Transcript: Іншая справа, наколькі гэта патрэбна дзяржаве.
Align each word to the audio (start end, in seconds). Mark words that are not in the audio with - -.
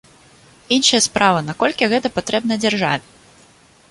Іншая 0.77 1.01
справа, 1.07 1.43
наколькі 1.51 1.89
гэта 1.93 2.11
патрэбна 2.17 2.53
дзяржаве. 2.63 3.05